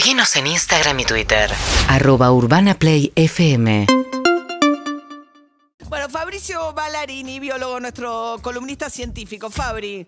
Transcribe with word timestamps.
Seguinos 0.00 0.34
en 0.36 0.46
Instagram 0.46 0.98
y 1.00 1.04
Twitter. 1.04 1.50
Arroba 1.86 2.32
Urbana 2.32 2.72
Play 2.72 3.12
FM. 3.16 3.84
Bueno, 5.90 6.08
Fabricio 6.08 6.72
Ballarini, 6.72 7.38
biólogo, 7.38 7.78
nuestro 7.80 8.38
columnista 8.40 8.88
científico. 8.88 9.50
Fabri, 9.50 10.06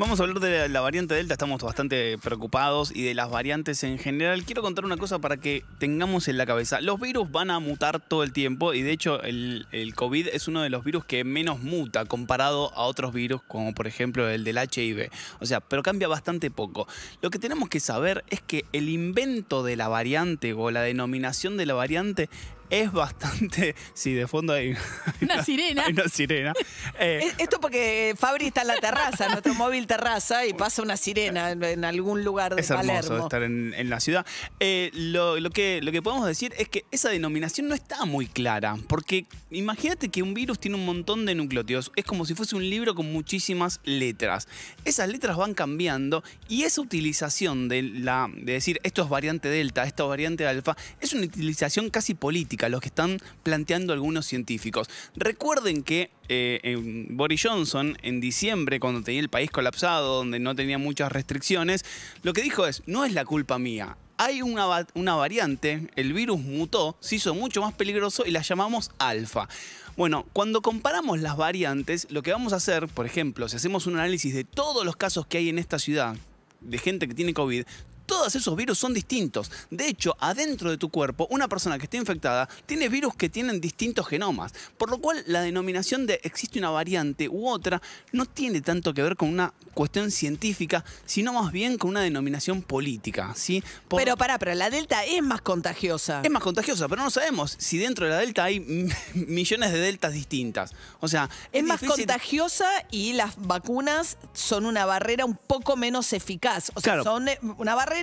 Vamos 0.00 0.18
a 0.18 0.22
hablar 0.22 0.40
de 0.40 0.66
la 0.70 0.80
variante 0.80 1.14
Delta, 1.14 1.34
estamos 1.34 1.62
bastante 1.62 2.16
preocupados 2.16 2.90
y 2.90 3.02
de 3.02 3.12
las 3.12 3.28
variantes 3.28 3.84
en 3.84 3.98
general. 3.98 4.44
Quiero 4.44 4.62
contar 4.62 4.86
una 4.86 4.96
cosa 4.96 5.18
para 5.18 5.36
que 5.36 5.62
tengamos 5.78 6.26
en 6.28 6.38
la 6.38 6.46
cabeza. 6.46 6.80
Los 6.80 6.98
virus 6.98 7.30
van 7.30 7.50
a 7.50 7.58
mutar 7.58 8.00
todo 8.00 8.22
el 8.22 8.32
tiempo 8.32 8.72
y 8.72 8.80
de 8.80 8.92
hecho 8.92 9.22
el, 9.22 9.66
COVID 9.94 10.28
es 10.28 10.48
uno 10.48 10.62
de 10.62 10.70
los 10.70 10.84
virus 10.84 11.04
que 11.04 11.22
menos 11.22 11.60
muta 11.60 12.06
comparado 12.06 12.72
a 12.72 12.84
otros 12.84 13.12
virus 13.12 13.42
como 13.46 13.74
por 13.74 13.86
ejemplo 13.86 14.26
el 14.26 14.42
del 14.42 14.56
HIV. 14.56 15.10
O 15.38 15.44
sea, 15.44 15.60
pero 15.60 15.82
cambia 15.82 16.08
bastante 16.08 16.50
poco. 16.50 16.88
Lo 17.20 17.28
que 17.28 17.38
tenemos 17.38 17.68
que 17.68 17.78
saber 17.78 18.24
es 18.30 18.40
que 18.40 18.64
el 18.72 18.88
invento 18.88 19.62
de 19.62 19.76
la 19.76 19.88
variante 19.88 20.54
o 20.54 20.70
la 20.70 20.80
denominación 20.80 21.58
de 21.58 21.66
la 21.66 21.74
variante 21.74 22.30
es 22.70 22.92
bastante... 22.92 23.74
Sí, 23.94 24.14
de 24.14 24.26
fondo 24.26 24.52
hay 24.52 24.74
Una 25.20 25.44
sirena. 25.44 25.84
hay 25.86 25.92
una 25.92 26.08
sirena. 26.08 26.52
Eh, 26.98 27.20
es- 27.24 27.34
esto 27.38 27.60
porque 27.60 28.14
Fabri 28.18 28.46
está 28.46 28.62
en 28.62 28.68
la 28.68 28.76
terraza, 28.76 29.28
nuestro 29.28 29.54
móvil 29.54 29.86
terraza, 29.86 30.46
y 30.46 30.54
pasa 30.54 30.82
una 30.82 30.96
sirena 30.96 31.50
en, 31.50 31.62
en 31.64 31.84
algún 31.84 32.24
lugar 32.24 32.54
de 32.54 32.60
Es 32.62 32.70
hermoso 32.70 32.86
Palermo. 33.08 33.24
estar 33.26 33.42
en, 33.42 33.74
en 33.76 33.90
la 33.90 34.00
ciudad. 34.00 34.24
Eh, 34.60 34.90
lo, 34.94 35.38
lo 35.40 35.50
que, 35.50 35.80
lo 35.82 35.92
que 35.92 36.00
podemos 36.02 36.26
decir 36.26 36.54
es 36.58 36.68
que 36.68 36.84
esa 36.90 37.08
denominación 37.10 37.68
no 37.68 37.74
está 37.74 38.04
muy 38.04 38.26
clara, 38.26 38.76
porque 38.88 39.26
imagínate 39.50 40.08
que 40.08 40.22
un 40.22 40.34
virus 40.34 40.58
tiene 40.58 40.76
un 40.76 40.86
montón 40.86 41.26
de 41.26 41.34
nucleótidos, 41.34 41.90
es 41.96 42.04
como 42.04 42.24
si 42.24 42.34
fuese 42.34 42.56
un 42.56 42.68
libro 42.68 42.94
con 42.94 43.12
muchísimas 43.12 43.80
letras. 43.84 44.46
Esas 44.84 45.08
letras 45.08 45.36
van 45.36 45.54
cambiando 45.54 46.22
y 46.48 46.62
esa 46.62 46.80
utilización 46.80 47.68
de, 47.68 47.82
la, 47.82 48.28
de 48.34 48.52
decir 48.52 48.78
esto 48.82 49.02
es 49.02 49.08
variante 49.08 49.48
delta, 49.48 49.84
esto 49.84 50.04
es 50.04 50.08
variante 50.10 50.46
alfa, 50.46 50.76
es 51.00 51.12
una 51.12 51.24
utilización 51.26 51.90
casi 51.90 52.14
política, 52.14 52.59
lo 52.68 52.80
que 52.80 52.88
están 52.88 53.18
planteando 53.42 53.92
algunos 53.92 54.26
científicos. 54.26 54.88
Recuerden 55.16 55.82
que 55.82 56.10
eh, 56.28 56.60
en 56.62 57.16
Boris 57.16 57.42
Johnson 57.44 57.96
en 58.02 58.20
diciembre, 58.20 58.80
cuando 58.80 59.02
tenía 59.02 59.20
el 59.20 59.28
país 59.28 59.50
colapsado, 59.50 60.16
donde 60.16 60.38
no 60.38 60.54
tenía 60.54 60.78
muchas 60.78 61.10
restricciones, 61.12 61.84
lo 62.22 62.32
que 62.32 62.42
dijo 62.42 62.66
es, 62.66 62.82
no 62.86 63.04
es 63.04 63.12
la 63.12 63.24
culpa 63.24 63.58
mía. 63.58 63.96
Hay 64.18 64.42
una, 64.42 64.86
una 64.94 65.14
variante, 65.14 65.88
el 65.96 66.12
virus 66.12 66.40
mutó, 66.40 66.96
se 67.00 67.16
hizo 67.16 67.34
mucho 67.34 67.62
más 67.62 67.72
peligroso 67.72 68.24
y 68.26 68.30
la 68.30 68.42
llamamos 68.42 68.90
alfa. 68.98 69.48
Bueno, 69.96 70.26
cuando 70.32 70.60
comparamos 70.60 71.20
las 71.20 71.36
variantes, 71.36 72.06
lo 72.10 72.22
que 72.22 72.32
vamos 72.32 72.52
a 72.52 72.56
hacer, 72.56 72.86
por 72.86 73.06
ejemplo, 73.06 73.48
si 73.48 73.56
hacemos 73.56 73.86
un 73.86 73.94
análisis 73.94 74.34
de 74.34 74.44
todos 74.44 74.84
los 74.84 74.96
casos 74.96 75.26
que 75.26 75.38
hay 75.38 75.48
en 75.48 75.58
esta 75.58 75.78
ciudad, 75.78 76.16
de 76.60 76.78
gente 76.78 77.08
que 77.08 77.14
tiene 77.14 77.34
COVID, 77.34 77.64
todos 78.10 78.34
esos 78.34 78.56
virus 78.56 78.76
son 78.76 78.92
distintos. 78.92 79.52
De 79.70 79.86
hecho, 79.86 80.16
adentro 80.18 80.68
de 80.68 80.76
tu 80.78 80.88
cuerpo, 80.88 81.28
una 81.30 81.46
persona 81.46 81.78
que 81.78 81.84
esté 81.84 81.96
infectada 81.96 82.48
tiene 82.66 82.88
virus 82.88 83.14
que 83.14 83.28
tienen 83.28 83.60
distintos 83.60 84.08
genomas. 84.08 84.52
Por 84.76 84.90
lo 84.90 84.98
cual, 84.98 85.22
la 85.28 85.42
denominación 85.42 86.06
de 86.08 86.20
existe 86.24 86.58
una 86.58 86.70
variante 86.70 87.28
u 87.28 87.48
otra 87.48 87.80
no 88.10 88.26
tiene 88.26 88.62
tanto 88.62 88.92
que 88.94 89.02
ver 89.04 89.14
con 89.16 89.28
una 89.28 89.54
cuestión 89.74 90.10
científica, 90.10 90.84
sino 91.06 91.32
más 91.32 91.52
bien 91.52 91.78
con 91.78 91.90
una 91.90 92.00
denominación 92.00 92.62
política. 92.62 93.32
¿sí? 93.36 93.62
Por- 93.86 94.00
Pero 94.02 94.16
pará, 94.16 94.38
pero 94.40 94.54
la 94.54 94.70
delta 94.70 95.04
es 95.04 95.22
más 95.22 95.40
contagiosa. 95.40 96.20
es 96.24 96.30
más 96.32 96.42
contagiosa, 96.42 96.88
pero 96.88 97.02
no 97.02 97.10
sabemos 97.10 97.54
si 97.58 97.78
dentro 97.78 98.06
de 98.06 98.10
la 98.10 98.18
delta 98.18 98.42
hay 98.44 98.58
millones 99.14 99.72
de 99.72 99.78
deltas 99.78 100.12
distintas. 100.14 100.72
O 100.98 101.06
sea, 101.06 101.30
Es 101.52 101.62
más 101.62 101.80
difícil- 101.80 102.06
contagiosa 102.06 102.66
y 102.90 103.12
las 103.12 103.36
vacunas 103.46 104.18
son 104.32 104.66
una 104.66 104.84
barrera 104.84 105.24
un 105.24 105.36
poco 105.36 105.76
menos 105.76 106.12
eficaz. 106.12 106.72
O 106.74 106.80
sea, 106.80 106.94
Claro. 106.94 107.04
son 107.04 107.28
eh, 107.28 107.38
una 107.58 107.74
barrera, 107.76 107.99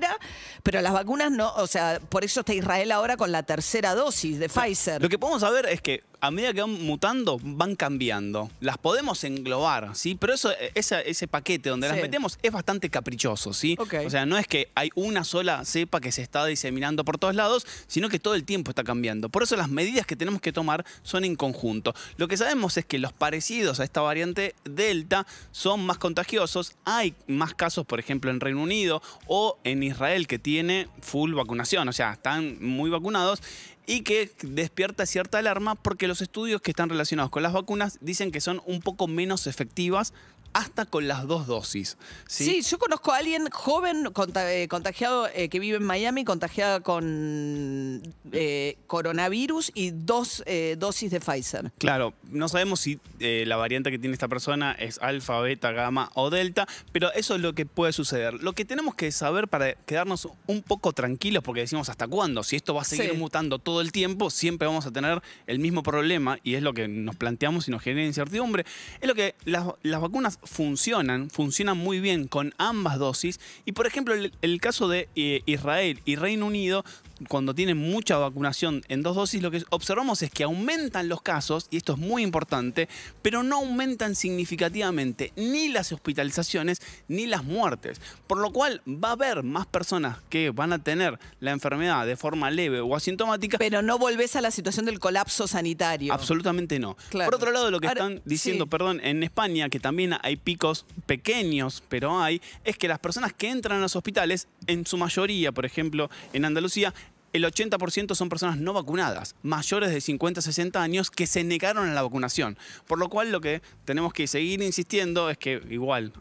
pero 0.63 0.81
las 0.81 0.93
vacunas 0.93 1.31
no. 1.31 1.53
O 1.55 1.67
sea, 1.67 1.99
por 2.09 2.23
eso 2.23 2.41
está 2.41 2.53
Israel 2.53 2.91
ahora 2.91 3.17
con 3.17 3.31
la 3.31 3.43
tercera 3.43 3.95
dosis 3.95 4.39
de 4.39 4.49
Pfizer. 4.49 5.01
Lo 5.01 5.09
que 5.09 5.19
podemos 5.19 5.41
saber 5.41 5.65
es 5.67 5.81
que 5.81 6.03
a 6.19 6.31
medida 6.31 6.53
que 6.53 6.61
van 6.61 6.71
mutando, 6.83 7.39
van 7.43 7.75
cambiando. 7.75 8.49
Las 8.59 8.77
podemos 8.77 9.23
englobar, 9.23 9.95
¿sí? 9.95 10.15
Pero 10.15 10.33
eso, 10.33 10.51
eh, 10.51 10.71
esa- 10.75 11.01
ese 11.01 11.27
paquete 11.27 11.69
donde 11.69 11.87
las 11.87 11.97
metemos 12.03 12.39
es 12.41 12.51
bastante 12.51 12.89
caprichoso, 12.89 13.53
¿sí? 13.53 13.75
O 14.05 14.09
sea, 14.09 14.25
no 14.25 14.37
es 14.37 14.47
que 14.47 14.69
hay 14.75 14.89
una 14.95 15.23
sola 15.23 15.63
cepa 15.65 15.99
que 16.01 16.11
se 16.11 16.21
está 16.21 16.45
diseminando 16.45 17.05
por 17.05 17.17
todos 17.17 17.35
lados, 17.35 17.65
sino 17.87 18.09
que 18.09 18.19
todo 18.19 18.35
el 18.35 18.43
tiempo 18.45 18.71
está 18.71 18.83
cambiando. 18.83 19.29
Por 19.29 19.43
eso 19.43 19.55
las 19.55 19.69
medidas 19.69 20.05
que 20.05 20.15
tenemos 20.15 20.41
que 20.41 20.51
tomar 20.51 20.85
son 21.03 21.23
en 21.23 21.35
conjunto. 21.35 21.93
Lo 22.17 22.27
que 22.27 22.37
sabemos 22.37 22.77
es 22.77 22.85
que 22.85 22.99
los 22.99 23.13
parecidos 23.13 23.79
a 23.79 23.83
esta 23.83 24.01
variante 24.01 24.55
Delta 24.63 25.27
son 25.51 25.85
más 25.85 25.97
contagiosos. 25.97 26.75
Hay 26.85 27.13
más 27.27 27.53
casos, 27.53 27.85
por 27.85 27.99
ejemplo, 27.99 28.31
en 28.31 28.39
Reino 28.39 28.61
Unido 28.63 29.01
o 29.27 29.57
en 29.63 29.83
Israel 29.83 30.27
que 30.27 30.39
tiene 30.39 30.87
full 31.01 31.33
vacunación, 31.33 31.87
o 31.89 31.93
sea, 31.93 32.13
están 32.13 32.57
muy 32.63 32.89
vacunados 32.89 33.41
y 33.87 34.01
que 34.01 34.29
despierta 34.43 35.05
cierta 35.05 35.39
alarma 35.39 35.73
porque 35.73 36.09
los 36.09 36.21
estudios 36.21 36.61
que 36.61 36.71
están 36.71 36.89
relacionados 36.89 37.31
con 37.31 37.41
las 37.41 37.53
vacunas 37.53 37.97
dicen 38.01 38.31
que 38.31 38.41
son 38.41 38.61
un 38.65 38.81
poco 38.81 39.07
menos 39.07 39.47
efectivas 39.47 40.13
hasta 40.53 40.85
con 40.85 41.07
las 41.07 41.27
dos 41.27 41.47
dosis. 41.47 41.97
Sí, 42.27 42.61
yo 42.61 42.77
conozco 42.79 43.11
a 43.11 43.17
alguien 43.17 43.49
joven 43.51 44.07
eh, 44.35 44.67
contagiado 44.67 45.27
eh, 45.33 45.49
que 45.49 45.59
vive 45.59 45.77
en 45.77 45.83
Miami, 45.83 46.23
contagiada 46.25 46.79
con 46.81 48.01
eh, 48.31 48.77
coronavirus 48.87 49.71
y 49.73 49.91
dos 49.91 50.43
eh, 50.45 50.75
dosis 50.79 51.11
de 51.11 51.19
Pfizer. 51.19 51.71
Claro, 51.77 52.13
no 52.31 52.49
sabemos 52.49 52.79
si 52.79 52.99
la 53.19 53.55
variante 53.55 53.91
que 53.91 53.99
tiene 53.99 54.13
esta 54.13 54.27
persona 54.27 54.71
es 54.73 54.99
alfa, 54.99 55.39
beta, 55.41 55.71
gamma 55.71 56.11
o 56.13 56.29
delta, 56.29 56.67
pero 56.91 57.11
eso 57.13 57.35
es 57.35 57.41
lo 57.41 57.53
que 57.53 57.65
puede 57.65 57.93
suceder. 57.93 58.35
Lo 58.43 58.53
que 58.53 58.65
tenemos 58.65 58.95
que 58.95 59.11
saber 59.11 59.47
para 59.47 59.73
quedarnos 59.73 60.27
un 60.47 60.61
poco 60.61 60.93
tranquilos, 60.93 61.43
porque 61.43 61.61
decimos 61.61 61.89
hasta 61.89 62.07
cuándo, 62.07 62.43
si 62.43 62.55
esto 62.55 62.73
va 62.73 62.81
a 62.81 62.85
seguir 62.85 63.11
Sí. 63.11 63.17
mutando 63.17 63.59
todo 63.59 63.81
el 63.81 63.91
tiempo, 63.91 64.29
siempre 64.29 64.67
vamos 64.67 64.85
a 64.85 64.91
tener 64.91 65.21
el 65.47 65.59
mismo 65.59 65.83
problema 65.83 66.37
y 66.43 66.55
es 66.55 66.63
lo 66.63 66.73
que 66.73 66.87
nos 66.87 67.15
planteamos 67.15 67.67
y 67.67 67.71
nos 67.71 67.81
genera 67.81 68.05
incertidumbre, 68.05 68.65
es 69.01 69.07
lo 69.07 69.15
que 69.15 69.35
las, 69.45 69.67
las 69.83 70.01
vacunas 70.01 70.36
funcionan, 70.43 71.29
funcionan 71.29 71.77
muy 71.77 71.99
bien 71.99 72.27
con 72.27 72.53
ambas 72.57 72.97
dosis 72.99 73.39
y 73.65 73.73
por 73.73 73.87
ejemplo 73.87 74.13
el, 74.13 74.33
el 74.41 74.61
caso 74.61 74.87
de 74.87 75.09
eh, 75.15 75.41
Israel 75.45 76.01
y 76.05 76.15
Reino 76.15 76.45
Unido 76.45 76.83
cuando 77.27 77.53
tienen 77.53 77.77
mucha 77.77 78.17
vacunación 78.17 78.83
en 78.87 79.03
dos 79.03 79.15
dosis, 79.15 79.41
lo 79.41 79.51
que 79.51 79.63
observamos 79.69 80.21
es 80.21 80.29
que 80.29 80.43
aumentan 80.43 81.09
los 81.09 81.21
casos, 81.21 81.67
y 81.71 81.77
esto 81.77 81.93
es 81.93 81.99
muy 81.99 82.23
importante, 82.23 82.87
pero 83.21 83.43
no 83.43 83.57
aumentan 83.57 84.15
significativamente 84.15 85.33
ni 85.35 85.69
las 85.69 85.91
hospitalizaciones 85.91 86.81
ni 87.07 87.25
las 87.25 87.43
muertes. 87.43 87.99
Por 88.27 88.39
lo 88.39 88.51
cual 88.51 88.81
va 88.87 89.09
a 89.09 89.13
haber 89.13 89.43
más 89.43 89.65
personas 89.65 90.17
que 90.29 90.51
van 90.51 90.73
a 90.73 90.79
tener 90.79 91.17
la 91.39 91.51
enfermedad 91.51 92.05
de 92.05 92.17
forma 92.17 92.51
leve 92.51 92.81
o 92.81 92.95
asintomática. 92.95 93.57
Pero 93.57 93.81
no 93.81 93.97
volvés 93.97 94.35
a 94.35 94.41
la 94.41 94.51
situación 94.51 94.85
del 94.85 94.99
colapso 94.99 95.47
sanitario. 95.47 96.13
Absolutamente 96.13 96.79
no. 96.79 96.97
Claro. 97.09 97.31
Por 97.31 97.35
otro 97.35 97.51
lado, 97.51 97.71
lo 97.71 97.79
que 97.79 97.87
Ahora, 97.87 98.01
están 98.01 98.21
diciendo, 98.25 98.65
sí. 98.65 98.69
perdón, 98.69 99.01
en 99.03 99.23
España, 99.23 99.69
que 99.69 99.79
también 99.79 100.13
hay 100.27 100.35
picos 100.35 100.85
pequeños, 101.05 101.81
pero 101.87 102.19
hay, 102.19 102.41
es 102.65 102.77
que 102.77 102.89
las 102.89 102.99
personas 102.99 103.31
que 103.31 103.49
entran 103.49 103.77
a 103.79 103.81
los 103.81 103.95
hospitales, 103.95 104.49
en 104.67 104.85
su 104.85 104.97
mayoría, 104.97 105.53
por 105.53 105.65
ejemplo, 105.65 106.09
en 106.33 106.43
Andalucía, 106.43 106.93
el 107.31 107.45
80% 107.45 108.13
son 108.13 108.27
personas 108.27 108.57
no 108.57 108.73
vacunadas, 108.73 109.35
mayores 109.41 109.89
de 109.91 110.01
50 110.01 110.41
60 110.41 110.81
años, 110.81 111.11
que 111.11 111.27
se 111.27 111.45
negaron 111.45 111.87
a 111.87 111.93
la 111.93 112.01
vacunación. 112.01 112.57
Por 112.87 112.99
lo 112.99 113.07
cual 113.07 113.31
lo 113.31 113.39
que 113.39 113.61
tenemos 113.85 114.11
que 114.11 114.27
seguir 114.27 114.61
insistiendo 114.61 115.29
es 115.29 115.37
que 115.37 115.61
igual 115.69 116.11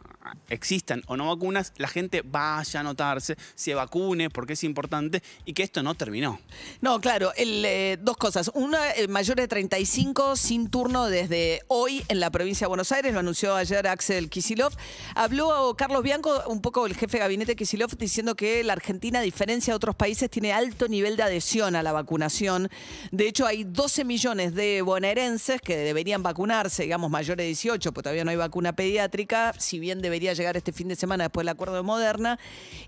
existan 0.49 1.03
o 1.07 1.17
no 1.17 1.27
vacunas, 1.27 1.73
la 1.77 1.87
gente 1.87 2.21
vaya 2.23 2.79
a 2.79 2.81
anotarse, 2.81 3.35
se 3.55 3.73
vacune, 3.73 4.29
porque 4.29 4.53
es 4.53 4.63
importante, 4.63 5.21
y 5.45 5.53
que 5.53 5.63
esto 5.63 5.83
no 5.83 5.95
terminó. 5.95 6.39
No, 6.81 6.99
claro, 6.99 7.31
eh, 7.37 7.97
dos 8.01 8.17
cosas. 8.17 8.51
Una, 8.53 8.91
el 8.91 9.09
mayor 9.09 9.37
de 9.37 9.47
35 9.47 10.35
sin 10.35 10.69
turno 10.69 11.07
desde 11.07 11.61
hoy 11.67 12.03
en 12.07 12.19
la 12.19 12.29
provincia 12.31 12.65
de 12.65 12.69
Buenos 12.69 12.91
Aires, 12.91 13.13
lo 13.13 13.19
anunció 13.19 13.55
ayer 13.55 13.87
Axel 13.87 14.29
Kisilov. 14.29 14.73
Habló 15.15 15.75
Carlos 15.77 16.03
Bianco, 16.03 16.43
un 16.47 16.61
poco 16.61 16.85
el 16.85 16.95
jefe 16.95 17.17
de 17.17 17.23
gabinete 17.23 17.55
Kisilov, 17.55 17.97
diciendo 17.97 18.35
que 18.35 18.63
la 18.63 18.73
Argentina, 18.73 19.19
a 19.19 19.21
diferencia 19.21 19.71
de 19.71 19.75
otros 19.75 19.95
países, 19.95 20.29
tiene 20.29 20.53
alto 20.53 20.87
nivel 20.87 21.17
de 21.17 21.23
adhesión 21.23 21.75
a 21.75 21.83
la 21.83 21.91
vacunación. 21.91 22.69
De 23.11 23.27
hecho, 23.27 23.45
hay 23.45 23.63
12 23.63 24.05
millones 24.05 24.53
de 24.53 24.81
bonaerenses 24.81 25.61
que 25.61 25.77
deberían 25.77 26.23
vacunarse, 26.23 26.83
digamos, 26.83 27.09
mayores 27.09 27.43
de 27.43 27.47
18, 27.47 27.91
porque 27.91 28.03
todavía 28.03 28.23
no 28.23 28.31
hay 28.31 28.37
vacuna 28.37 28.73
pediátrica, 28.73 29.53
si 29.57 29.79
bien 29.79 30.01
debería 30.17 30.33
llegar 30.33 30.57
este 30.57 30.71
fin 30.71 30.87
de 30.87 30.95
semana 30.95 31.25
después 31.25 31.43
del 31.43 31.49
acuerdo 31.49 31.75
de 31.75 31.83
Moderna. 31.83 32.39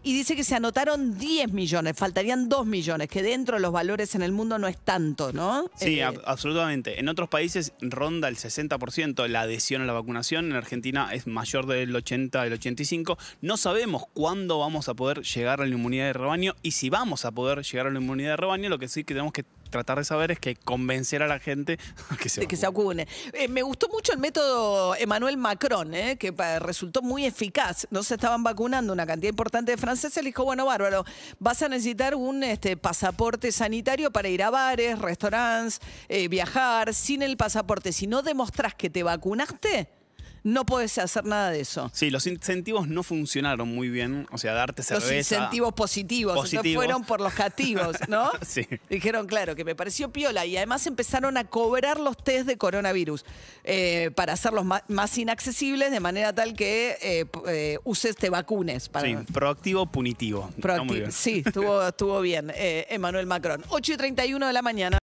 Y 0.03 0.13
dice 0.13 0.35
que 0.35 0.43
se 0.43 0.55
anotaron 0.55 1.17
10 1.19 1.51
millones, 1.53 1.95
faltarían 1.95 2.49
2 2.49 2.65
millones, 2.65 3.07
que 3.07 3.21
dentro 3.21 3.55
de 3.57 3.61
los 3.61 3.71
valores 3.71 4.15
en 4.15 4.23
el 4.23 4.31
mundo 4.31 4.57
no 4.57 4.67
es 4.67 4.77
tanto, 4.77 5.31
¿no? 5.31 5.69
Sí, 5.75 5.99
Eh, 5.99 6.03
ab- 6.05 6.21
absolutamente. 6.25 6.99
En 6.99 7.07
otros 7.07 7.29
países 7.29 7.73
ronda 7.81 8.27
el 8.27 8.35
60% 8.37 9.27
la 9.27 9.41
adhesión 9.41 9.81
a 9.83 9.85
la 9.85 9.93
vacunación. 9.93 10.45
En 10.45 10.53
Argentina 10.55 11.09
es 11.13 11.27
mayor 11.27 11.67
del 11.67 11.95
80, 11.95 12.43
del 12.43 12.53
85. 12.53 13.17
No 13.41 13.57
sabemos 13.57 14.05
cuándo 14.13 14.57
vamos 14.59 14.89
a 14.89 14.95
poder 14.95 15.21
llegar 15.21 15.61
a 15.61 15.65
la 15.67 15.75
inmunidad 15.75 16.05
de 16.05 16.13
rebaño 16.13 16.55
y 16.63 16.71
si 16.71 16.89
vamos 16.89 17.25
a 17.25 17.31
poder 17.31 17.61
llegar 17.63 17.87
a 17.87 17.91
la 17.91 17.99
inmunidad 17.99 18.31
de 18.31 18.37
rebaño. 18.37 18.69
Lo 18.69 18.79
que 18.79 18.87
sí 18.87 19.03
que 19.03 19.13
tenemos 19.13 19.33
que 19.33 19.43
tratar 19.69 19.97
de 19.97 20.05
saber 20.05 20.31
es 20.31 20.39
que 20.39 20.55
convencer 20.55 21.23
a 21.23 21.27
la 21.27 21.39
gente 21.39 21.77
a 22.09 22.17
que 22.21 22.29
se 22.29 22.41
de 22.41 22.47
que 22.47 22.55
se 22.55 22.65
vacune. 22.65 23.07
Eh, 23.33 23.47
me 23.47 23.61
gustó 23.61 23.87
mucho 23.89 24.13
el 24.13 24.19
método 24.19 24.95
Emmanuel 24.95 25.37
Macron, 25.37 25.93
eh, 25.93 26.17
que 26.17 26.31
resultó 26.59 27.01
muy 27.01 27.25
eficaz. 27.25 27.87
No 27.91 28.03
se 28.03 28.15
estaban 28.15 28.43
vacunando 28.43 28.93
una 28.93 29.05
cantidad 29.05 29.29
importante 29.29 29.71
de 29.71 29.77
franceses. 29.77 30.23
Le 30.23 30.29
dijo, 30.29 30.43
bueno, 30.43 30.65
bárbaro, 30.65 31.05
vas 31.39 31.61
a 31.61 31.69
necesitar 31.69 32.15
un 32.15 32.43
este, 32.43 32.77
pasaporte 32.77 33.51
sanitario 33.51 34.11
para 34.11 34.29
ir 34.29 34.43
a 34.43 34.49
bares, 34.49 34.99
restaurantes, 34.99 35.79
eh, 36.07 36.27
viajar. 36.27 36.93
Sin 36.93 37.21
el 37.21 37.37
pasaporte, 37.37 37.91
si 37.91 38.07
no 38.07 38.21
demostrás 38.21 38.73
que 38.75 38.89
te 38.89 39.03
vacunaste, 39.03 39.98
no 40.43 40.65
puedes 40.65 40.97
hacer 40.97 41.25
nada 41.25 41.51
de 41.51 41.61
eso. 41.61 41.89
Sí, 41.93 42.09
los 42.09 42.27
incentivos 42.27 42.87
no 42.87 43.03
funcionaron 43.03 43.67
muy 43.67 43.89
bien. 43.89 44.27
O 44.31 44.37
sea, 44.37 44.53
darte 44.53 44.83
cerveza. 44.83 45.07
Los 45.07 45.15
incentivos 45.15 45.73
positivos, 45.73 46.33
entonces 46.33 46.59
Positivos. 46.59 46.83
fueron 46.83 47.03
por 47.03 47.21
los 47.21 47.33
cativos, 47.33 47.97
¿no? 48.07 48.29
Sí. 48.47 48.67
Dijeron, 48.89 49.27
claro, 49.27 49.55
que 49.55 49.63
me 49.63 49.75
pareció 49.75 50.11
piola 50.11 50.45
y 50.45 50.57
además 50.57 50.85
empezaron 50.87 51.37
a 51.37 51.43
cobrar 51.43 51.99
los 51.99 52.17
test 52.17 52.47
de 52.47 52.57
coronavirus 52.57 53.25
eh, 53.63 54.11
para 54.15 54.33
hacerlos 54.33 54.65
más, 54.65 55.17
inaccesibles 55.17 55.91
de 55.91 55.99
manera 55.99 56.33
tal 56.33 56.53
que 56.55 56.97
eh, 57.01 57.25
eh, 57.47 57.77
uses, 57.83 58.15
te 58.15 58.29
vacunes. 58.29 58.89
Para, 58.89 59.07
Sí, 59.07 59.15
proactivo, 59.31 59.85
punitivo. 59.85 60.49
Bien. 60.87 61.11
Sí, 61.11 61.43
estuvo, 61.45 61.81
estuvo 61.87 62.21
bien, 62.21 62.51
eh, 62.55 62.87
Emmanuel 62.89 63.25
Macron. 63.25 63.63
8 63.69 63.93
y 63.93 63.97
31 63.97 64.47
de 64.47 64.53
la 64.53 64.61
mañana. 64.61 64.97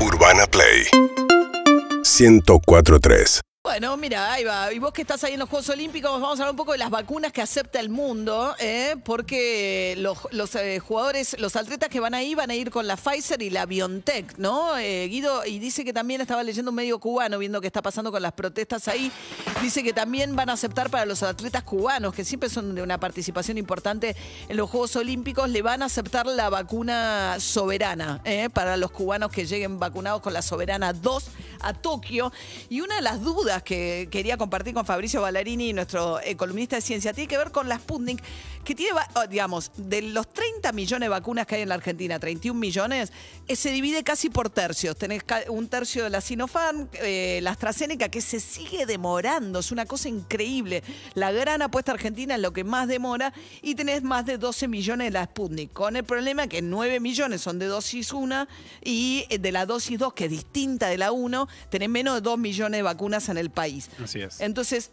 Urbana 0.00 0.46
Play 0.46 0.84
1043. 2.18 3.40
Bueno, 3.66 3.96
mira, 3.96 4.32
ahí 4.32 4.44
va. 4.44 4.72
Y 4.72 4.78
vos 4.78 4.92
que 4.92 5.02
estás 5.02 5.24
ahí 5.24 5.32
en 5.32 5.40
los 5.40 5.48
Juegos 5.48 5.68
Olímpicos, 5.70 6.08
vamos 6.08 6.38
a 6.38 6.42
hablar 6.42 6.50
un 6.50 6.56
poco 6.56 6.70
de 6.70 6.78
las 6.78 6.88
vacunas 6.88 7.32
que 7.32 7.42
acepta 7.42 7.80
el 7.80 7.88
mundo, 7.88 8.54
¿eh? 8.60 8.94
porque 9.04 9.96
los, 9.98 10.18
los, 10.30 10.54
eh, 10.54 10.78
jugadores, 10.78 11.34
los 11.40 11.56
atletas 11.56 11.88
que 11.88 11.98
van 11.98 12.14
ahí 12.14 12.36
van 12.36 12.48
a 12.48 12.54
ir 12.54 12.70
con 12.70 12.86
la 12.86 12.96
Pfizer 12.96 13.42
y 13.42 13.50
la 13.50 13.66
BioNTech, 13.66 14.38
¿no? 14.38 14.78
Eh, 14.78 15.08
Guido, 15.08 15.44
y 15.44 15.58
dice 15.58 15.84
que 15.84 15.92
también 15.92 16.20
estaba 16.20 16.44
leyendo 16.44 16.70
un 16.70 16.76
medio 16.76 17.00
cubano, 17.00 17.40
viendo 17.40 17.60
qué 17.60 17.66
está 17.66 17.82
pasando 17.82 18.12
con 18.12 18.22
las 18.22 18.34
protestas 18.34 18.86
ahí, 18.86 19.10
dice 19.60 19.82
que 19.82 19.92
también 19.92 20.36
van 20.36 20.48
a 20.48 20.52
aceptar 20.52 20.88
para 20.88 21.04
los 21.04 21.24
atletas 21.24 21.64
cubanos, 21.64 22.14
que 22.14 22.24
siempre 22.24 22.48
son 22.48 22.72
de 22.72 22.82
una 22.82 23.00
participación 23.00 23.58
importante 23.58 24.14
en 24.48 24.56
los 24.56 24.70
Juegos 24.70 24.94
Olímpicos, 24.94 25.50
le 25.50 25.62
van 25.62 25.82
a 25.82 25.86
aceptar 25.86 26.28
la 26.28 26.50
vacuna 26.50 27.38
soberana, 27.40 28.20
¿eh? 28.24 28.48
para 28.48 28.76
los 28.76 28.92
cubanos 28.92 29.32
que 29.32 29.44
lleguen 29.44 29.80
vacunados 29.80 30.22
con 30.22 30.32
la 30.32 30.42
soberana 30.42 30.92
2 30.92 31.24
a 31.62 31.74
Tokio. 31.74 32.32
Y 32.68 32.80
una 32.80 32.96
de 32.96 33.02
las 33.02 33.20
dudas 33.20 33.55
que 33.62 34.08
quería 34.10 34.36
compartir 34.36 34.74
con 34.74 34.84
Fabricio 34.84 35.20
Ballarini, 35.20 35.72
nuestro 35.72 36.20
eh, 36.20 36.36
columnista 36.36 36.76
de 36.76 36.82
ciencia, 36.82 37.12
tiene 37.12 37.28
que 37.28 37.38
ver 37.38 37.50
con 37.50 37.68
la 37.68 37.78
Sputnik, 37.78 38.22
que 38.64 38.74
tiene, 38.74 38.98
oh, 39.14 39.26
digamos, 39.26 39.70
de 39.76 40.02
los 40.02 40.32
30 40.32 40.72
millones 40.72 41.06
de 41.06 41.08
vacunas 41.08 41.46
que 41.46 41.56
hay 41.56 41.62
en 41.62 41.68
la 41.68 41.76
Argentina, 41.76 42.18
31 42.18 42.58
millones, 42.58 43.12
eh, 43.46 43.56
se 43.56 43.70
divide 43.70 44.02
casi 44.02 44.30
por 44.30 44.50
tercios. 44.50 44.96
Tenés 44.96 45.22
un 45.48 45.68
tercio 45.68 46.04
de 46.04 46.10
la 46.10 46.20
Sinopharm, 46.20 46.88
eh, 46.94 47.40
la 47.42 47.50
AstraZeneca, 47.52 48.08
que 48.08 48.20
se 48.20 48.40
sigue 48.40 48.86
demorando, 48.86 49.60
es 49.60 49.72
una 49.72 49.86
cosa 49.86 50.08
increíble. 50.08 50.82
La 51.14 51.32
gran 51.32 51.62
apuesta 51.62 51.92
argentina 51.92 52.34
es 52.34 52.40
lo 52.40 52.52
que 52.52 52.64
más 52.64 52.88
demora, 52.88 53.32
y 53.62 53.74
tenés 53.74 54.02
más 54.02 54.26
de 54.26 54.38
12 54.38 54.68
millones 54.68 55.08
de 55.08 55.10
la 55.12 55.24
Sputnik, 55.24 55.72
con 55.72 55.96
el 55.96 56.04
problema 56.04 56.46
que 56.46 56.62
9 56.62 57.00
millones 57.00 57.40
son 57.40 57.58
de 57.58 57.66
dosis 57.66 58.12
1 58.12 58.46
y 58.84 59.24
de 59.38 59.52
la 59.52 59.66
dosis 59.66 59.98
2, 59.98 60.12
que 60.12 60.24
es 60.24 60.30
distinta 60.30 60.88
de 60.88 60.98
la 60.98 61.12
1, 61.12 61.48
tenés 61.70 61.88
menos 61.88 62.14
de 62.14 62.20
2 62.20 62.38
millones 62.38 62.78
de 62.78 62.82
vacunas 62.82 63.28
en 63.28 63.38
el 63.38 63.45
país. 63.50 63.90
Así 64.02 64.20
es. 64.20 64.40
Entonces, 64.40 64.90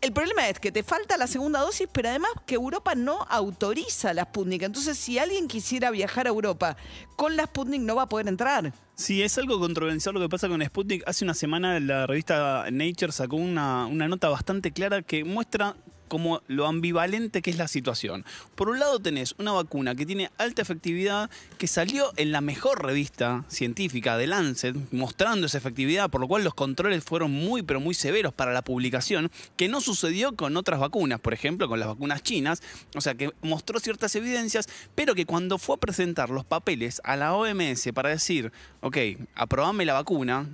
el 0.00 0.12
problema 0.12 0.48
es 0.48 0.60
que 0.60 0.70
te 0.70 0.84
falta 0.84 1.16
la 1.16 1.26
segunda 1.26 1.60
dosis, 1.60 1.88
pero 1.92 2.08
además 2.08 2.30
que 2.46 2.54
Europa 2.54 2.94
no 2.94 3.26
autoriza 3.28 4.14
la 4.14 4.24
Sputnik. 4.24 4.62
Entonces, 4.62 4.96
si 4.96 5.18
alguien 5.18 5.48
quisiera 5.48 5.90
viajar 5.90 6.26
a 6.26 6.30
Europa 6.30 6.76
con 7.16 7.36
la 7.36 7.46
Sputnik, 7.46 7.82
no 7.82 7.96
va 7.96 8.02
a 8.02 8.08
poder 8.08 8.28
entrar. 8.28 8.72
Sí, 8.94 9.22
es 9.22 9.36
algo 9.38 9.58
controversial 9.58 10.14
lo 10.14 10.20
que 10.20 10.28
pasa 10.28 10.48
con 10.48 10.64
Sputnik. 10.64 11.02
Hace 11.06 11.24
una 11.24 11.34
semana 11.34 11.80
la 11.80 12.06
revista 12.06 12.66
Nature 12.70 13.10
sacó 13.10 13.36
una, 13.36 13.86
una 13.86 14.06
nota 14.06 14.28
bastante 14.28 14.70
clara 14.70 15.02
que 15.02 15.24
muestra 15.24 15.74
como 16.08 16.42
lo 16.48 16.66
ambivalente 16.66 17.42
que 17.42 17.50
es 17.50 17.58
la 17.58 17.68
situación. 17.68 18.24
Por 18.54 18.68
un 18.68 18.78
lado 18.78 18.98
tenés 18.98 19.34
una 19.38 19.52
vacuna 19.52 19.94
que 19.94 20.06
tiene 20.06 20.30
alta 20.38 20.62
efectividad, 20.62 21.30
que 21.58 21.66
salió 21.66 22.12
en 22.16 22.32
la 22.32 22.40
mejor 22.40 22.84
revista 22.84 23.44
científica 23.48 24.16
de 24.16 24.26
Lancet, 24.26 24.76
mostrando 24.90 25.46
esa 25.46 25.58
efectividad, 25.58 26.10
por 26.10 26.20
lo 26.20 26.28
cual 26.28 26.44
los 26.44 26.54
controles 26.54 27.04
fueron 27.04 27.30
muy, 27.30 27.62
pero 27.62 27.80
muy 27.80 27.94
severos 27.94 28.32
para 28.32 28.52
la 28.52 28.62
publicación, 28.62 29.30
que 29.56 29.68
no 29.68 29.80
sucedió 29.80 30.34
con 30.34 30.56
otras 30.56 30.80
vacunas, 30.80 31.20
por 31.20 31.34
ejemplo, 31.34 31.68
con 31.68 31.80
las 31.80 31.88
vacunas 31.88 32.22
chinas, 32.22 32.62
o 32.94 33.00
sea, 33.00 33.14
que 33.14 33.32
mostró 33.42 33.80
ciertas 33.80 34.14
evidencias, 34.16 34.68
pero 34.94 35.14
que 35.14 35.26
cuando 35.26 35.58
fue 35.58 35.76
a 35.76 35.78
presentar 35.78 36.30
los 36.30 36.44
papeles 36.44 37.00
a 37.04 37.16
la 37.16 37.34
OMS 37.34 37.92
para 37.94 38.10
decir, 38.10 38.52
ok, 38.80 38.96
aprobame 39.34 39.84
la 39.84 39.94
vacuna, 39.94 40.46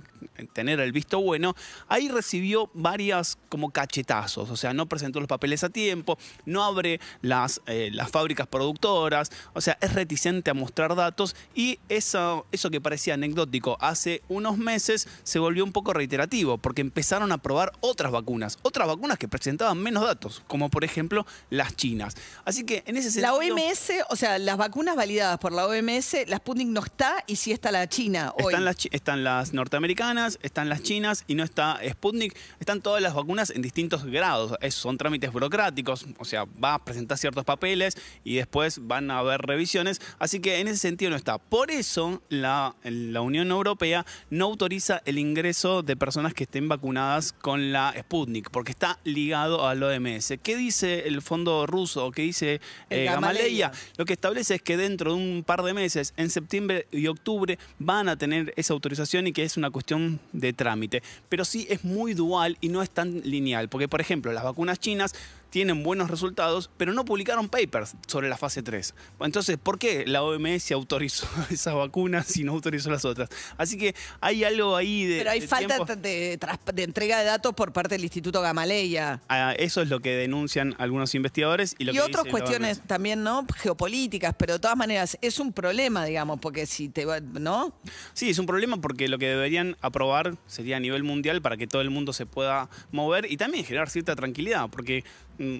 tener 0.53 0.79
el 0.79 0.91
visto 0.91 1.19
bueno, 1.19 1.55
ahí 1.87 2.09
recibió 2.09 2.69
varias 2.73 3.37
como 3.49 3.71
cachetazos, 3.71 4.49
o 4.49 4.57
sea, 4.57 4.73
no 4.73 4.87
presentó 4.87 5.19
los 5.19 5.27
papeles 5.27 5.63
a 5.63 5.69
tiempo, 5.69 6.17
no 6.45 6.63
abre 6.63 6.99
las, 7.21 7.61
eh, 7.67 7.89
las 7.93 8.11
fábricas 8.11 8.47
productoras, 8.47 9.31
o 9.53 9.61
sea, 9.61 9.77
es 9.81 9.93
reticente 9.93 10.51
a 10.51 10.53
mostrar 10.53 10.95
datos 10.95 11.35
y 11.53 11.79
eso, 11.89 12.45
eso 12.51 12.69
que 12.69 12.81
parecía 12.81 13.13
anecdótico 13.13 13.77
hace 13.79 14.21
unos 14.27 14.57
meses 14.57 15.07
se 15.23 15.39
volvió 15.39 15.63
un 15.63 15.71
poco 15.71 15.93
reiterativo, 15.93 16.57
porque 16.57 16.81
empezaron 16.81 17.31
a 17.31 17.37
probar 17.37 17.71
otras 17.81 18.11
vacunas, 18.11 18.57
otras 18.61 18.87
vacunas 18.87 19.17
que 19.17 19.27
presentaban 19.27 19.77
menos 19.77 20.03
datos, 20.03 20.43
como 20.47 20.69
por 20.69 20.83
ejemplo 20.83 21.25
las 21.49 21.75
chinas. 21.75 22.15
Así 22.43 22.65
que 22.65 22.83
en 22.85 22.97
ese 22.97 23.21
La 23.21 23.31
sentido... 23.31 23.55
OMS, 23.55 23.91
o 24.09 24.15
sea, 24.15 24.37
las 24.39 24.57
vacunas 24.57 24.95
validadas 24.95 25.37
por 25.39 25.51
la 25.51 25.65
OMS, 25.67 26.27
la 26.27 26.37
Sputnik 26.37 26.67
no 26.67 26.83
está 26.83 27.23
y 27.27 27.35
sí 27.35 27.51
está 27.51 27.71
la 27.71 27.87
China 27.87 28.33
hoy. 28.37 28.53
Están 28.53 28.65
las, 28.65 28.77
están 28.91 29.23
las 29.23 29.53
norteamericanas, 29.53 30.14
están 30.41 30.69
las 30.69 30.81
chinas 30.83 31.23
y 31.27 31.35
no 31.35 31.43
está 31.43 31.79
Sputnik. 31.89 32.35
Están 32.59 32.81
todas 32.81 33.01
las 33.01 33.13
vacunas 33.13 33.49
en 33.49 33.61
distintos 33.61 34.05
grados. 34.05 34.53
Es- 34.61 34.75
son 34.75 34.97
trámites 34.97 35.31
burocráticos, 35.31 36.05
o 36.17 36.25
sea, 36.25 36.45
va 36.63 36.75
a 36.75 36.83
presentar 36.85 37.17
ciertos 37.17 37.43
papeles 37.45 37.95
y 38.23 38.35
después 38.35 38.79
van 38.87 39.11
a 39.11 39.19
haber 39.19 39.41
revisiones. 39.41 39.99
Así 40.19 40.39
que 40.39 40.59
en 40.59 40.67
ese 40.67 40.77
sentido 40.77 41.11
no 41.11 41.17
está. 41.17 41.37
Por 41.37 41.71
eso 41.71 42.21
la, 42.29 42.75
la 42.83 43.21
Unión 43.21 43.49
Europea 43.51 44.05
no 44.29 44.45
autoriza 44.45 45.01
el 45.05 45.17
ingreso 45.17 45.81
de 45.83 45.95
personas 45.95 46.33
que 46.33 46.43
estén 46.43 46.67
vacunadas 46.67 47.33
con 47.33 47.71
la 47.71 47.93
Sputnik, 47.99 48.49
porque 48.51 48.71
está 48.71 48.99
ligado 49.03 49.67
al 49.67 49.81
OMS. 49.83 50.33
¿Qué 50.43 50.55
dice 50.55 51.07
el 51.07 51.21
fondo 51.21 51.65
ruso? 51.65 52.11
¿Qué 52.11 52.21
dice 52.23 52.61
eh. 52.89 53.05
Gamaleya? 53.05 53.71
Lo 53.97 54.05
que 54.05 54.13
establece 54.13 54.55
es 54.55 54.61
que 54.61 54.77
dentro 54.77 55.13
de 55.13 55.17
un 55.21 55.43
par 55.45 55.63
de 55.63 55.73
meses, 55.73 56.13
en 56.17 56.29
septiembre 56.29 56.87
y 56.91 57.07
octubre, 57.07 57.57
van 57.79 58.09
a 58.09 58.17
tener 58.17 58.53
esa 58.55 58.73
autorización 58.73 59.27
y 59.27 59.33
que 59.33 59.43
es 59.43 59.57
una 59.57 59.69
cuestión 59.71 60.04
de 60.33 60.53
trámite. 60.53 61.03
Pero 61.29 61.45
sí 61.45 61.67
es 61.69 61.83
muy 61.83 62.13
dual 62.13 62.57
y 62.61 62.69
no 62.69 62.81
es 62.81 62.89
tan 62.89 63.21
lineal, 63.21 63.69
porque 63.69 63.87
por 63.87 64.01
ejemplo, 64.01 64.31
las 64.31 64.43
vacunas 64.43 64.79
chinas 64.79 65.13
tienen 65.49 65.83
buenos 65.83 66.09
resultados, 66.09 66.69
pero 66.77 66.93
no 66.93 67.05
publicaron 67.05 67.49
papers 67.49 67.95
sobre 68.07 68.29
la 68.29 68.37
fase 68.37 68.63
3. 68.63 68.93
Entonces, 69.21 69.57
¿por 69.57 69.79
qué 69.79 70.05
la 70.05 70.23
OMS 70.23 70.71
autorizó 70.71 71.27
esas 71.49 71.75
vacunas 71.75 72.35
y 72.37 72.43
no 72.43 72.53
autorizó 72.53 72.89
las 72.89 73.05
otras? 73.05 73.29
Así 73.57 73.77
que 73.77 73.95
hay 74.21 74.43
algo 74.43 74.75
ahí 74.75 75.05
de... 75.05 75.17
Pero 75.19 75.31
hay 75.31 75.39
de 75.39 75.47
falta 75.47 75.95
de, 75.95 76.39
entrega 76.77 77.19
de 77.19 77.25
datos 77.25 77.53
por 77.53 77.71
parte 77.73 77.95
del 77.95 78.03
Instituto 78.03 78.41
Gamaleya. 78.41 79.21
Ah, 79.29 79.53
Eso 79.57 79.81
es 79.81 79.89
lo 79.89 79.99
que 79.99 80.15
denuncian 80.15 80.75
algunos 80.77 81.15
investigadores 81.15 81.75
y 81.77 81.85
lo 81.85 81.91
Y 81.91 81.95
que 81.95 82.01
otras 82.01 82.25
dice 82.25 82.31
cuestiones 82.31 82.81
también, 82.81 83.23
¿no? 83.23 83.45
Geopolíticas, 83.57 84.35
pero 84.37 84.53
de 84.53 84.59
todas 84.59 84.77
maneras 84.77 85.17
es 85.21 85.39
un 85.39 85.53
problema, 85.53 86.05
digamos, 86.05 86.39
porque 86.39 86.65
si 86.65 86.89
te 86.89 87.05
va, 87.05 87.19
¿no? 87.19 87.73
Sí, 88.13 88.29
es 88.29 88.39
un 88.39 88.45
problema 88.45 88.77
porque 88.77 89.07
lo 89.07 89.17
que 89.17 89.27
deberían 89.27 89.77
aprobar 89.81 90.37
sería 90.47 90.77
a 90.77 90.79
nivel 90.79 91.03
mundial 91.03 91.41
para 91.41 91.57
que 91.57 91.67
todo 91.67 91.81
el 91.81 91.89
mundo 91.89 92.13
se 92.13 92.25
pueda 92.25 92.69
mover 92.91 93.31
y 93.31 93.37
también 93.37 93.65
generar 93.65 93.89
cierta 93.89 94.15
tranquilidad, 94.15 94.69
porque, 94.69 95.03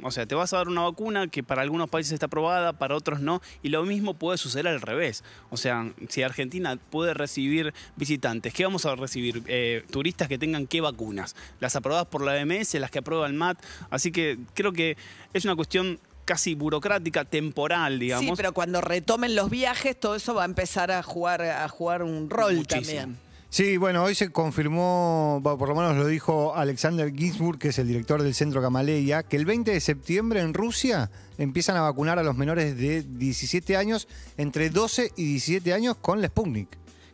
o 0.04 0.12
sea, 0.12 0.26
te 0.26 0.36
vas 0.36 0.54
a 0.54 0.58
dar 0.58 0.68
una 0.68 0.82
vacuna 0.82 1.28
que 1.28 1.44
para 1.44 1.62
algunos 1.62 1.90
países 1.90 2.14
está 2.14 2.28
aprobada, 2.28 2.74
para 2.74 2.96
otros 2.96 3.20
no, 3.20 3.42
y 3.64 3.70
lo 3.70 3.84
mismo 3.84 4.14
puede 4.14 4.38
suceder 4.38 4.68
al 4.68 4.82
revés. 4.82 5.24
O 5.50 5.58
sea, 5.58 5.92
si 6.10 6.24
Argentina 6.24 6.78
puede 6.90 7.14
recibir 7.14 7.74
visitantes, 7.96 8.54
¿qué 8.54 8.64
vamos 8.64 8.86
a 8.86 8.96
recibir? 8.96 9.44
Eh, 9.48 9.84
turistas 9.92 10.28
que 10.28 10.38
tengan 10.38 10.68
qué 10.68 10.82
vacunas? 10.82 11.36
Las 11.60 11.76
aprobadas 11.76 12.08
por 12.08 12.24
la 12.24 12.34
OMS, 12.34 12.76
las 12.76 12.92
que 12.92 13.00
aprueba 13.00 13.28
el 13.28 13.34
MAT, 13.34 13.58
así 13.90 14.12
que 14.12 14.38
creo 14.54 14.72
que 14.72 14.98
es 15.34 15.46
una 15.46 15.56
cuestión 15.56 16.00
casi 16.26 16.56
burocrática, 16.56 17.24
temporal, 17.24 18.00
digamos. 18.00 18.26
Sí, 18.26 18.34
pero 18.36 18.54
cuando 18.54 18.82
retomen 18.82 19.36
los 19.36 19.50
viajes, 19.50 19.98
todo 19.98 20.16
eso 20.16 20.34
va 20.34 20.42
a 20.42 20.46
empezar 20.46 20.92
a 20.92 21.04
jugar, 21.04 21.42
a 21.44 21.68
jugar 21.70 22.04
un 22.04 22.30
rol 22.30 22.56
Muchísimo. 22.56 22.82
también. 22.82 23.25
Sí, 23.56 23.78
bueno, 23.78 24.04
hoy 24.04 24.16
se 24.16 24.34
confirmó, 24.34 25.40
bueno, 25.42 25.58
por 25.58 25.70
lo 25.70 25.76
menos 25.76 25.96
lo 25.96 26.06
dijo 26.08 26.54
Alexander 26.58 27.10
Ginsburg, 27.16 27.58
que 27.58 27.70
es 27.70 27.80
el 27.80 27.88
director 27.88 28.22
del 28.22 28.36
Centro 28.36 28.60
Gamaleya, 28.60 29.24
que 29.24 29.38
el 29.38 29.46
20 29.46 29.72
de 29.72 29.80
septiembre 29.80 30.42
en 30.42 30.54
Rusia 30.54 31.10
empiezan 31.38 31.78
a 31.78 31.82
vacunar 31.84 32.20
a 32.20 32.24
los 32.24 32.36
menores 32.36 32.76
de 32.78 33.04
17 33.04 33.78
años, 33.78 34.10
entre 34.36 34.70
12 34.70 35.14
y 35.16 35.24
17 35.24 35.74
años 35.74 35.96
con 35.96 36.22
la 36.22 36.28
Sputnik. 36.28 36.68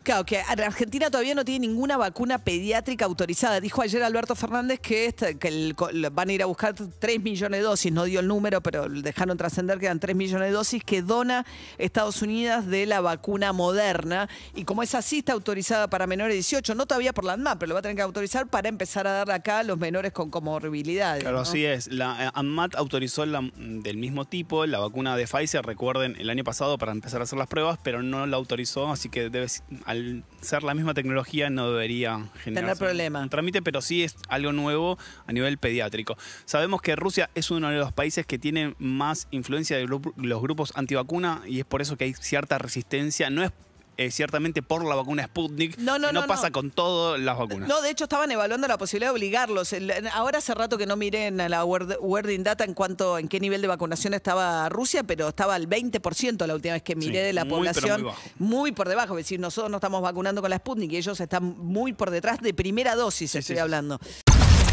Claro, 0.04 0.26
que 0.26 0.40
Argentina 0.40 1.12
todavía 1.12 1.36
no 1.36 1.46
tiene 1.46 1.68
ninguna 1.68 1.96
vacuna 1.96 2.40
pediátrica 2.40 3.06
autorizada. 3.06 3.60
Dijo 3.62 3.84
ayer 3.84 4.02
Alberto 4.02 4.36
Fernández 4.36 4.80
que, 4.80 5.06
esta- 5.06 5.36
que 5.36 5.48
el- 5.48 5.76
van 6.12 6.30
a 6.30 6.34
ir 6.34 6.42
a 6.42 6.48
buscar 6.48 6.74
3 6.74 7.22
millones 7.22 7.60
de 7.60 7.64
dosis, 7.64 7.92
no 7.92 8.06
dio 8.06 8.20
el 8.20 8.28
número, 8.28 8.62
pero 8.62 8.90
dejaron 8.90 9.38
trascender 9.38 9.78
que 9.78 9.86
eran 9.86 10.00
3 10.00 10.16
millones 10.16 10.48
de 10.48 10.54
dosis 10.54 10.84
que 10.84 11.04
dona 11.04 11.46
Estados 11.78 12.22
Unidos 12.24 12.66
de 12.66 12.88
la 12.88 13.00
vacuna 13.02 13.54
moderna. 13.54 14.28
Y 14.56 14.64
como 14.64 14.82
es 14.82 14.96
así, 14.96 15.20
está 15.20 15.34
autorizada 15.34 15.88
para 15.88 16.08
menores 16.08 16.32
de 16.32 16.36
18, 16.38 16.74
no 16.74 16.88
todavía 16.88 17.14
por 17.14 17.24
la 17.26 17.34
ANMAT, 17.34 17.60
pero 17.60 17.70
lo 17.70 17.74
va 17.76 17.80
a 17.80 17.84
tener 17.84 17.96
que 17.96 18.02
autorizar 18.02 18.48
para 18.48 18.70
empezar 18.70 19.06
a 19.06 19.12
darle 19.12 19.34
acá 19.36 19.60
a 19.60 19.64
los 19.64 19.78
menores 19.78 20.12
con 20.14 20.32
comorbilidades. 20.32 21.22
Claro, 21.22 21.38
¿no? 21.38 21.44
así 21.44 21.64
es. 21.64 21.88
La 21.92 22.26
eh, 22.28 22.32
ANMAT 22.34 22.76
autorizó 22.76 23.26
la, 23.28 23.48
del 23.56 23.98
mismo 23.98 24.26
tipo 24.26 24.66
la 24.66 24.80
vacuna 24.80 25.16
de 25.16 25.28
Pfizer, 25.28 25.64
recuerden, 25.64 26.16
el 26.20 26.30
año 26.32 26.44
pasado 26.44 26.80
para 26.80 26.92
empezar 26.92 27.22
a 27.22 27.26
hacer 27.26 27.38
las 27.38 27.48
pruebas, 27.48 27.78
pero 27.84 28.02
no 28.02 28.26
la 28.26 28.38
autorizó, 28.38 28.92
así 28.92 29.10
que 29.10 29.30
debe, 29.30 29.48
al 29.92 30.24
ser 30.40 30.64
la 30.64 30.74
misma 30.74 30.94
tecnología 30.94 31.50
no 31.50 31.70
debería 31.72 32.30
generar 32.44 32.78
problema. 32.78 33.22
un 33.22 33.30
trámite, 33.30 33.62
pero 33.62 33.82
sí 33.82 34.04
es 34.04 34.16
algo 34.30 34.54
nuevo 34.54 34.98
a 35.28 35.34
nivel 35.34 35.58
pediátrico. 35.58 36.18
Sabemos 36.46 36.82
que 36.82 36.96
Rusia 36.96 37.30
es 37.36 37.52
uno 37.52 37.70
de 37.70 37.78
los 37.78 37.92
países 37.92 38.26
que 38.26 38.40
tiene 38.40 38.74
más 38.80 39.28
influencia 39.32 39.78
de 39.78 39.88
los 39.88 40.42
grupos 40.42 40.72
antivacuna 40.76 41.42
y 41.46 41.60
es 41.60 41.66
por 41.66 41.82
eso 41.82 41.98
que 41.98 42.06
hay 42.06 42.14
cierta 42.14 42.58
resistencia. 42.58 43.30
No 43.30 43.44
es 43.44 43.52
eh, 43.98 44.10
ciertamente 44.12 44.62
por 44.62 44.84
la 44.86 44.96
vacuna 44.96 45.26
Sputnik, 45.26 45.78
No, 45.78 46.00
no, 46.00 46.08
sino 46.10 46.22
no, 46.22 46.28
pasa 46.28 46.48
no. 46.48 46.54
con 46.54 46.72
todas 46.72 47.20
las 47.20 47.38
vacunas. 47.38 47.68
No, 47.70 47.82
de 47.82 47.90
hecho 47.92 48.06
estaban 48.06 48.32
evaluando 48.32 48.68
la 48.68 48.78
posibilidad 48.78 49.12
de 49.12 49.16
obligarlos. 49.16 49.74
Ahora 50.14 50.40
hace 50.40 50.54
rato 50.56 50.78
que 50.78 50.86
no 50.86 50.96
miren 50.96 51.40
a 51.42 51.50
la 51.50 51.64
Word- 51.66 51.98
Wording 52.02 52.44
Data 52.44 52.64
en 52.64 52.74
cuanto 52.74 53.18
en 53.18 53.28
qué 53.28 53.40
nivel 53.40 53.62
de 53.62 53.68
vacunación 53.68 54.14
estaba 54.14 54.68
Rusia, 54.70 55.04
pero 55.04 55.28
estaba 55.30 55.56
al 55.56 55.68
20% 55.68 56.48
la 56.48 56.56
última 56.56 56.74
vez 56.74 56.84
que 56.84 56.96
miré 56.96 57.20
Sí, 57.20 57.26
de 57.28 57.34
la 57.34 57.44
muy, 57.46 57.50
pero 57.50 57.58
población. 57.74 58.02
muy 58.02 58.10
bajo. 58.12 58.22
Muy 58.40 58.72
por 58.72 58.90
debajo. 58.90 59.18
Es 59.18 59.26
decir, 59.26 59.40
nosotros 59.40 59.70
no 59.70 59.78
estamos 59.78 60.02
vacunando 60.02 60.42
con 60.42 60.50
la 60.50 60.58
Sputnik 60.58 60.92
y 60.94 60.98
ellos 60.98 61.20
están 61.20 61.44
muy 61.58 61.94
por 61.94 62.10
detrás 62.10 62.40
de 62.40 62.54
primera 62.54 62.96
dosis, 62.96 63.36
estoy 63.36 63.56
sí. 63.58 63.60
hablando. 63.60 64.00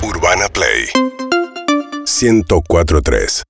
Urbana 0.03 0.49
Play 0.49 0.87
1043 2.21 3.43